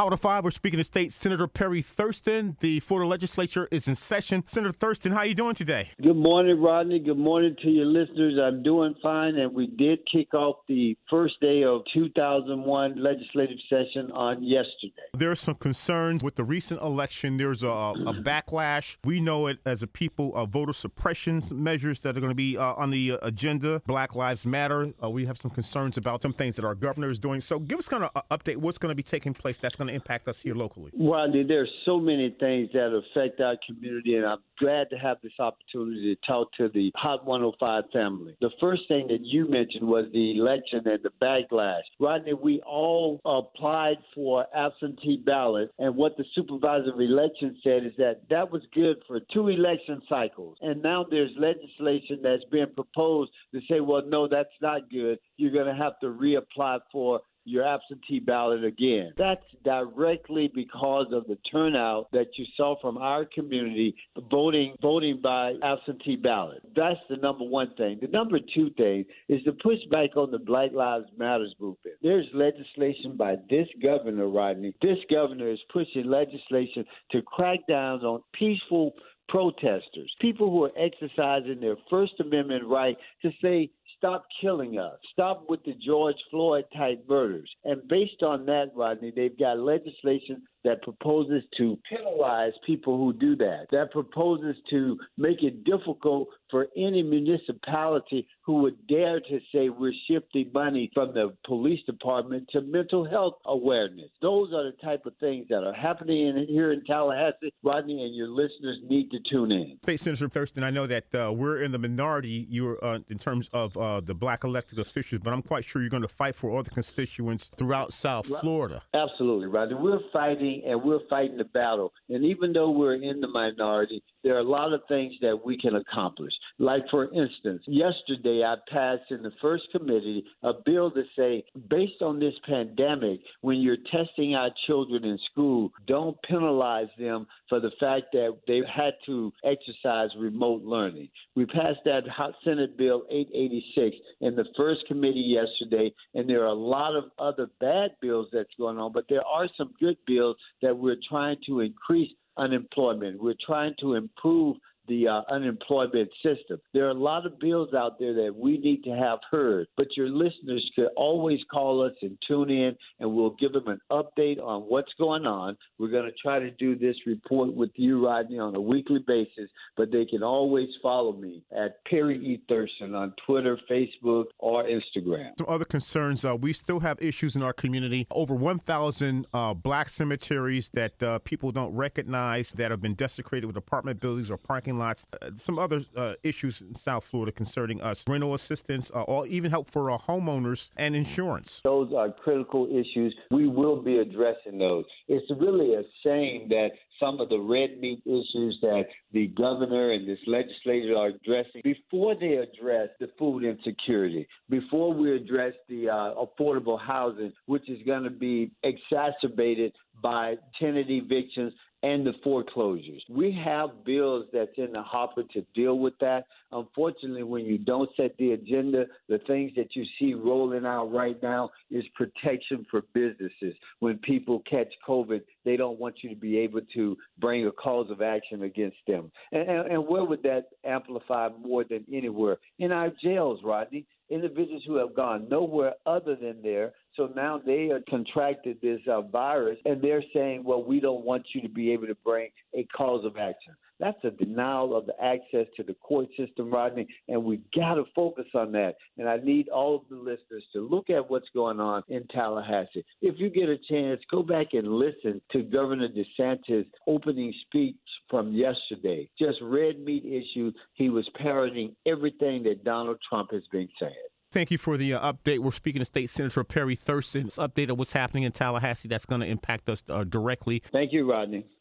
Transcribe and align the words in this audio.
Howard 0.00 0.14
of 0.14 0.20
Five, 0.20 0.44
we're 0.44 0.50
speaking 0.50 0.78
to 0.78 0.84
State 0.84 1.12
Senator 1.12 1.46
Perry 1.46 1.82
Thurston. 1.82 2.56
The 2.60 2.80
Florida 2.80 3.06
legislature 3.06 3.68
is 3.70 3.86
in 3.86 3.94
session. 3.94 4.42
Senator 4.46 4.72
Thurston, 4.72 5.12
how 5.12 5.18
are 5.18 5.26
you 5.26 5.34
doing 5.34 5.54
today? 5.54 5.90
Good 6.00 6.16
morning, 6.16 6.58
Rodney. 6.58 7.00
Good 7.00 7.18
morning 7.18 7.54
to 7.60 7.68
your 7.68 7.84
listeners. 7.84 8.38
I'm 8.42 8.62
doing 8.62 8.94
fine, 9.02 9.36
and 9.36 9.52
we 9.52 9.66
did 9.66 9.98
kick 10.10 10.32
off 10.32 10.56
the 10.68 10.96
first 11.10 11.38
day 11.42 11.64
of 11.64 11.82
2001 11.92 12.94
legislative 12.96 13.58
session 13.68 14.10
on 14.12 14.42
yesterday. 14.42 14.94
There 15.12 15.30
are 15.30 15.36
some 15.36 15.56
concerns 15.56 16.22
with 16.22 16.36
the 16.36 16.44
recent 16.44 16.80
election. 16.80 17.36
There's 17.36 17.62
a, 17.62 17.68
a 17.68 18.14
backlash. 18.24 18.96
We 19.04 19.20
know 19.20 19.48
it 19.48 19.58
as 19.66 19.82
a 19.82 19.86
people 19.86 20.34
of 20.34 20.48
voter 20.48 20.72
suppression 20.72 21.42
measures 21.50 21.98
that 21.98 22.16
are 22.16 22.20
going 22.20 22.30
to 22.30 22.34
be 22.34 22.56
uh, 22.56 22.72
on 22.72 22.90
the 22.90 23.18
agenda. 23.20 23.82
Black 23.86 24.14
Lives 24.14 24.46
Matter. 24.46 24.94
Uh, 25.04 25.10
we 25.10 25.26
have 25.26 25.36
some 25.36 25.50
concerns 25.50 25.98
about 25.98 26.22
some 26.22 26.32
things 26.32 26.56
that 26.56 26.64
our 26.64 26.74
governor 26.74 27.10
is 27.10 27.18
doing. 27.18 27.42
So 27.42 27.58
give 27.58 27.78
us 27.78 27.86
kind 27.86 28.04
of 28.04 28.10
an 28.16 28.22
update. 28.30 28.56
What's 28.56 28.78
going 28.78 28.92
to 28.92 28.96
be 28.96 29.02
taking 29.02 29.34
place 29.34 29.58
that's 29.58 29.76
going 29.76 29.88
to 29.88 29.89
impact 29.90 30.28
us 30.28 30.40
here 30.40 30.54
locally? 30.54 30.92
Rodney, 30.98 31.44
there's 31.44 31.70
so 31.84 31.98
many 31.98 32.34
things 32.40 32.70
that 32.72 32.92
affect 32.92 33.40
our 33.40 33.56
community, 33.66 34.16
and 34.16 34.26
I'm 34.26 34.38
glad 34.58 34.90
to 34.90 34.96
have 34.96 35.18
this 35.22 35.32
opportunity 35.38 36.14
to 36.14 36.26
talk 36.26 36.52
to 36.58 36.68
the 36.68 36.92
Hot 36.96 37.24
105 37.24 37.84
family. 37.92 38.36
The 38.40 38.50
first 38.60 38.82
thing 38.88 39.06
that 39.08 39.20
you 39.22 39.48
mentioned 39.48 39.86
was 39.86 40.06
the 40.12 40.38
election 40.38 40.82
and 40.86 41.00
the 41.02 41.10
backlash. 41.22 41.82
Rodney, 41.98 42.34
we 42.34 42.60
all 42.66 43.20
applied 43.24 43.96
for 44.14 44.46
absentee 44.54 45.22
ballots, 45.24 45.72
and 45.78 45.96
what 45.96 46.16
the 46.16 46.24
supervisor 46.34 46.92
of 46.92 47.00
elections 47.00 47.58
said 47.62 47.84
is 47.84 47.92
that 47.98 48.22
that 48.28 48.50
was 48.50 48.62
good 48.74 48.96
for 49.06 49.20
two 49.32 49.48
election 49.48 50.02
cycles. 50.08 50.56
And 50.60 50.82
now 50.82 51.06
there's 51.08 51.30
legislation 51.38 52.20
that's 52.22 52.44
being 52.50 52.72
proposed 52.74 53.30
to 53.54 53.60
say, 53.68 53.80
well, 53.80 54.02
no, 54.06 54.28
that's 54.28 54.48
not 54.60 54.90
good. 54.90 55.18
You're 55.36 55.52
going 55.52 55.66
to 55.66 55.82
have 55.82 55.98
to 56.00 56.06
reapply 56.06 56.80
for 56.92 57.20
your 57.44 57.66
absentee 57.66 58.20
ballot 58.20 58.64
again. 58.64 59.12
That's 59.16 59.44
directly 59.64 60.50
because 60.54 61.06
of 61.12 61.26
the 61.26 61.38
turnout 61.50 62.08
that 62.12 62.28
you 62.36 62.44
saw 62.56 62.76
from 62.80 62.98
our 62.98 63.24
community 63.24 63.94
voting 64.30 64.74
voting 64.80 65.20
by 65.22 65.54
absentee 65.62 66.16
ballot. 66.16 66.60
That's 66.74 67.00
the 67.08 67.16
number 67.16 67.44
one 67.44 67.74
thing. 67.76 67.98
The 68.00 68.08
number 68.08 68.38
two 68.54 68.70
thing 68.76 69.04
is 69.28 69.40
the 69.44 69.52
push 69.52 69.78
back 69.90 70.16
on 70.16 70.30
the 70.30 70.38
Black 70.38 70.72
Lives 70.72 71.06
Matters 71.16 71.54
movement. 71.58 71.96
There's 72.02 72.26
legislation 72.34 73.16
by 73.16 73.36
this 73.48 73.68
governor, 73.82 74.28
Rodney. 74.28 74.74
This 74.82 74.98
governor 75.10 75.50
is 75.50 75.58
pushing 75.72 76.04
legislation 76.06 76.84
to 77.12 77.22
crack 77.22 77.60
down 77.68 78.00
on 78.00 78.22
peaceful 78.32 78.94
protesters, 79.30 80.12
people 80.20 80.50
who 80.50 80.64
are 80.64 80.72
exercising 80.76 81.60
their 81.60 81.76
First 81.88 82.14
Amendment 82.20 82.66
right 82.66 82.96
to 83.22 83.30
say 83.40 83.70
stop 84.00 84.24
killing 84.40 84.78
us. 84.78 84.98
Stop 85.12 85.44
with 85.50 85.62
the 85.64 85.74
George 85.84 86.16
Floyd 86.30 86.64
type 86.74 87.04
murders. 87.06 87.50
And 87.64 87.86
based 87.86 88.22
on 88.22 88.46
that, 88.46 88.70
Rodney, 88.74 89.12
they've 89.14 89.38
got 89.38 89.58
legislation 89.58 90.42
that 90.64 90.82
proposes 90.82 91.42
to 91.56 91.78
penalize 91.88 92.52
people 92.66 92.96
who 92.96 93.12
do 93.12 93.36
that, 93.36 93.66
that 93.70 93.90
proposes 93.92 94.56
to 94.70 94.98
make 95.16 95.42
it 95.42 95.64
difficult 95.64 96.28
for 96.50 96.66
any 96.76 97.02
municipality 97.02 98.26
who 98.42 98.62
would 98.62 98.86
dare 98.88 99.20
to 99.20 99.38
say 99.52 99.68
we're 99.68 99.92
shifting 100.08 100.50
money 100.52 100.90
from 100.92 101.14
the 101.14 101.32
police 101.46 101.80
department 101.86 102.46
to 102.50 102.60
mental 102.62 103.08
health 103.08 103.34
awareness. 103.46 104.10
Those 104.20 104.52
are 104.52 104.64
the 104.64 104.76
type 104.82 105.06
of 105.06 105.12
things 105.20 105.46
that 105.48 105.62
are 105.62 105.72
happening 105.72 106.26
in, 106.28 106.46
here 106.48 106.72
in 106.72 106.84
Tallahassee, 106.84 107.52
Rodney, 107.62 108.04
and 108.04 108.14
your 108.14 108.28
listeners 108.28 108.78
need 108.88 109.10
to 109.12 109.18
tune 109.30 109.52
in. 109.52 109.78
State 109.84 110.00
Senator 110.00 110.28
Thurston, 110.28 110.64
I 110.64 110.70
know 110.70 110.86
that 110.86 111.14
uh, 111.14 111.32
we're 111.32 111.62
in 111.62 111.72
the 111.72 111.78
minority 111.78 112.46
you're, 112.50 112.84
uh, 112.84 112.98
in 113.08 113.18
terms 113.18 113.48
of 113.52 113.76
uh, 113.76 114.00
the 114.00 114.14
black 114.14 114.44
elected 114.44 114.78
officials, 114.78 115.20
but 115.22 115.32
I'm 115.32 115.42
quite 115.42 115.64
sure 115.64 115.80
you're 115.80 115.90
going 115.90 116.02
to 116.02 116.08
fight 116.08 116.34
for 116.34 116.50
all 116.50 116.62
the 116.62 116.70
constituents 116.70 117.46
throughout 117.54 117.92
South 117.92 118.26
Florida. 118.40 118.82
Absolutely, 118.94 119.46
Rodney. 119.46 119.76
We're 119.76 120.00
fighting 120.12 120.49
and 120.66 120.82
we're 120.82 121.06
fighting 121.08 121.36
the 121.36 121.44
battle. 121.44 121.92
And 122.08 122.24
even 122.24 122.52
though 122.52 122.70
we're 122.70 122.94
in 122.94 123.20
the 123.20 123.28
minority, 123.28 124.02
there 124.22 124.36
are 124.36 124.40
a 124.40 124.50
lot 124.58 124.72
of 124.72 124.80
things 124.88 125.14
that 125.20 125.38
we 125.44 125.58
can 125.58 125.76
accomplish. 125.76 126.32
Like, 126.60 126.82
for 126.90 127.04
instance, 127.04 127.62
yesterday 127.66 128.44
I 128.44 128.56
passed 128.70 129.10
in 129.10 129.22
the 129.22 129.32
first 129.40 129.64
committee 129.72 130.22
a 130.42 130.52
bill 130.64 130.90
to 130.90 131.04
say, 131.16 131.42
based 131.70 132.02
on 132.02 132.20
this 132.20 132.34
pandemic, 132.46 133.20
when 133.40 133.60
you're 133.60 133.78
testing 133.90 134.34
our 134.34 134.50
children 134.66 135.04
in 135.04 135.18
school, 135.32 135.70
don't 135.86 136.20
penalize 136.22 136.90
them 136.98 137.26
for 137.48 137.60
the 137.60 137.70
fact 137.80 138.08
that 138.12 138.36
they've 138.46 138.62
had 138.66 138.92
to 139.06 139.32
exercise 139.42 140.10
remote 140.18 140.62
learning. 140.62 141.08
We 141.34 141.46
passed 141.46 141.80
that 141.86 142.02
Senate 142.44 142.76
Bill 142.76 143.04
886 143.10 143.96
in 144.20 144.36
the 144.36 144.44
first 144.54 144.80
committee 144.86 145.38
yesterday, 145.38 145.94
and 146.14 146.28
there 146.28 146.42
are 146.42 146.48
a 146.48 146.52
lot 146.52 146.94
of 146.94 147.04
other 147.18 147.48
bad 147.60 147.92
bills 148.02 148.26
that's 148.34 148.52
going 148.58 148.76
on, 148.76 148.92
but 148.92 149.06
there 149.08 149.24
are 149.24 149.48
some 149.56 149.72
good 149.80 149.96
bills 150.06 150.36
that 150.60 150.76
we're 150.76 151.00
trying 151.08 151.38
to 151.46 151.60
increase 151.60 152.10
unemployment. 152.36 153.22
We're 153.22 153.34
trying 153.46 153.74
to 153.80 153.94
improve 153.94 154.56
the 154.88 155.08
uh, 155.08 155.22
unemployment 155.30 156.10
system. 156.22 156.60
There 156.72 156.86
are 156.86 156.90
a 156.90 156.94
lot 156.94 157.26
of 157.26 157.38
bills 157.38 157.74
out 157.74 157.98
there 157.98 158.14
that 158.14 158.34
we 158.36 158.58
need 158.58 158.82
to 158.84 158.90
have 158.90 159.18
heard, 159.30 159.66
but 159.76 159.86
your 159.96 160.08
listeners 160.08 160.68
could 160.74 160.88
always 160.96 161.40
call 161.50 161.84
us 161.84 161.92
and 162.02 162.18
tune 162.26 162.50
in, 162.50 162.76
and 162.98 163.12
we'll 163.12 163.36
give 163.38 163.52
them 163.52 163.68
an 163.68 163.80
update 163.90 164.42
on 164.42 164.62
what's 164.62 164.92
going 164.98 165.26
on. 165.26 165.56
We're 165.78 165.90
going 165.90 166.10
to 166.10 166.16
try 166.22 166.38
to 166.38 166.50
do 166.52 166.76
this 166.76 166.96
report 167.06 167.54
with 167.54 167.70
you, 167.76 168.06
Rodney, 168.06 168.38
on 168.38 168.54
a 168.54 168.60
weekly 168.60 169.02
basis, 169.06 169.50
but 169.76 169.90
they 169.90 170.04
can 170.04 170.22
always 170.22 170.68
follow 170.82 171.12
me 171.12 171.42
at 171.56 171.84
Perry 171.84 172.16
E. 172.16 172.42
Thurston 172.48 172.94
on 172.94 173.14
Twitter, 173.26 173.58
Facebook, 173.70 174.26
or 174.38 174.64
Instagram. 174.64 175.32
Some 175.38 175.48
other 175.48 175.64
concerns 175.64 176.24
uh, 176.24 176.36
we 176.36 176.52
still 176.52 176.80
have 176.80 177.00
issues 177.00 177.36
in 177.36 177.42
our 177.42 177.52
community. 177.52 178.06
Over 178.10 178.34
1,000 178.34 179.26
uh, 179.32 179.54
black 179.54 179.88
cemeteries 179.88 180.70
that 180.74 181.02
uh, 181.02 181.18
people 181.20 181.52
don't 181.52 181.74
recognize 181.74 182.50
that 182.52 182.70
have 182.70 182.80
been 182.80 182.94
desecrated 182.94 183.46
with 183.46 183.56
apartment 183.56 184.00
buildings 184.00 184.30
or 184.30 184.36
parking 184.36 184.69
lots. 184.78 185.06
Uh, 185.20 185.30
some 185.36 185.58
other 185.58 185.82
uh, 185.96 186.14
issues 186.22 186.60
in 186.60 186.74
South 186.74 187.04
Florida 187.04 187.32
concerning 187.32 187.80
us 187.80 188.04
rental 188.08 188.34
assistance, 188.34 188.90
uh, 188.94 189.02
or 189.02 189.26
even 189.26 189.50
help 189.50 189.70
for 189.70 189.90
our 189.90 189.98
homeowners 189.98 190.70
and 190.76 190.94
insurance. 190.94 191.60
Those 191.64 191.92
are 191.92 192.10
critical 192.10 192.66
issues. 192.66 193.14
We 193.30 193.48
will 193.48 193.82
be 193.82 193.98
addressing 193.98 194.58
those. 194.58 194.84
It's 195.08 195.30
really 195.40 195.74
a 195.74 195.82
shame 196.02 196.48
that 196.48 196.70
some 197.00 197.20
of 197.20 197.30
the 197.30 197.38
red 197.38 197.80
meat 197.80 198.02
issues 198.04 198.58
that 198.60 198.84
the 199.12 199.28
governor 199.28 199.92
and 199.92 200.06
this 200.06 200.18
legislature 200.26 200.96
are 200.96 201.08
addressing 201.08 201.62
before 201.64 202.14
they 202.14 202.34
address 202.34 202.88
the 203.00 203.08
food 203.18 203.42
insecurity, 203.44 204.28
before 204.48 204.92
we 204.92 205.16
address 205.16 205.54
the 205.68 205.88
uh, 205.88 206.14
affordable 206.24 206.78
housing, 206.78 207.32
which 207.46 207.68
is 207.68 207.78
going 207.86 208.04
to 208.04 208.10
be 208.10 208.52
exacerbated 208.62 209.72
by 210.02 210.34
tenant 210.58 210.90
evictions 210.90 211.52
and 211.82 212.06
the 212.06 212.12
foreclosures. 212.22 213.02
We 213.08 213.36
have 213.44 213.84
bills 213.84 214.26
that's 214.32 214.50
in 214.56 214.72
the 214.72 214.82
hopper 214.82 215.22
to 215.32 215.42
deal 215.54 215.78
with 215.78 215.94
that. 216.00 216.26
Unfortunately, 216.52 217.22
when 217.22 217.44
you 217.44 217.58
don't 217.58 217.88
set 217.96 218.16
the 218.18 218.32
agenda, 218.32 218.84
the 219.08 219.18
things 219.26 219.52
that 219.56 219.74
you 219.74 219.84
see 219.98 220.14
rolling 220.14 220.66
out 220.66 220.92
right 220.92 221.20
now 221.22 221.50
is 221.70 221.84
protection 221.94 222.66
for 222.70 222.82
businesses. 222.92 223.54
When 223.78 223.98
people 223.98 224.42
catch 224.50 224.68
COVID, 224.86 225.22
they 225.44 225.56
don't 225.56 225.78
want 225.78 225.96
you 226.02 226.10
to 226.10 226.16
be 226.16 226.38
able 226.38 226.60
to 226.74 226.96
bring 227.18 227.46
a 227.46 227.52
cause 227.52 227.90
of 227.90 228.02
action 228.02 228.42
against 228.42 228.78
them. 228.86 229.10
And, 229.32 229.48
and, 229.48 229.72
and 229.72 229.88
where 229.88 230.04
would 230.04 230.22
that 230.24 230.48
amplify 230.64 231.28
more 231.42 231.64
than 231.64 231.84
anywhere? 231.92 232.36
In 232.58 232.72
our 232.72 232.90
jails, 233.02 233.40
Rodney 233.42 233.86
individuals 234.10 234.64
who 234.66 234.76
have 234.76 234.94
gone 234.94 235.28
nowhere 235.30 235.74
other 235.86 236.16
than 236.16 236.42
there. 236.42 236.72
So 237.00 237.10
now 237.16 237.40
they 237.42 237.68
have 237.68 237.86
contracted 237.86 238.58
this 238.60 238.80
uh, 238.86 239.00
virus, 239.00 239.56
and 239.64 239.80
they're 239.80 240.04
saying, 240.12 240.44
well, 240.44 240.62
we 240.62 240.80
don't 240.80 241.02
want 241.02 241.24
you 241.34 241.40
to 241.40 241.48
be 241.48 241.72
able 241.72 241.86
to 241.86 241.94
bring 242.04 242.28
a 242.54 242.64
cause 242.76 243.06
of 243.06 243.16
action. 243.16 243.54
That's 243.78 243.96
a 244.04 244.10
denial 244.10 244.76
of 244.76 244.84
the 244.84 244.92
access 245.02 245.46
to 245.56 245.62
the 245.62 245.72
court 245.72 246.08
system, 246.14 246.50
Rodney, 246.50 246.86
and 247.08 247.24
we've 247.24 247.50
got 247.56 247.76
to 247.76 247.84
focus 247.96 248.26
on 248.34 248.52
that. 248.52 248.74
And 248.98 249.08
I 249.08 249.16
need 249.16 249.48
all 249.48 249.76
of 249.76 249.82
the 249.88 249.96
listeners 249.96 250.44
to 250.52 250.68
look 250.68 250.90
at 250.90 251.10
what's 251.10 251.30
going 251.32 251.58
on 251.58 251.84
in 251.88 252.06
Tallahassee. 252.08 252.84
If 253.00 253.14
you 253.18 253.30
get 253.30 253.48
a 253.48 253.56
chance, 253.56 254.02
go 254.10 254.22
back 254.22 254.48
and 254.52 254.68
listen 254.68 255.22
to 255.32 255.42
Governor 255.42 255.88
DeSantis' 255.88 256.66
opening 256.86 257.32
speech 257.46 257.76
from 258.10 258.34
yesterday. 258.34 259.08
Just 259.18 259.38
red 259.40 259.80
meat 259.80 260.04
issue. 260.04 260.52
He 260.74 260.90
was 260.90 261.08
parroting 261.16 261.74
everything 261.86 262.42
that 262.42 262.62
Donald 262.62 262.98
Trump 263.08 263.30
has 263.32 263.44
been 263.50 263.70
saying. 263.80 263.94
Thank 264.32 264.52
you 264.52 264.58
for 264.58 264.76
the 264.76 264.94
uh, 264.94 265.12
update. 265.12 265.40
We're 265.40 265.50
speaking 265.50 265.80
to 265.80 265.84
State 265.84 266.08
Senator 266.08 266.44
Perry 266.44 266.76
Thurston. 266.76 267.28
Update 267.30 267.68
of 267.68 267.78
what's 267.78 267.92
happening 267.92 268.22
in 268.22 268.32
Tallahassee 268.32 268.88
that's 268.88 269.06
going 269.06 269.20
to 269.22 269.26
impact 269.26 269.68
us 269.68 269.82
uh, 269.88 270.04
directly. 270.04 270.62
Thank 270.70 270.92
you, 270.92 271.10
Rodney. 271.10 271.46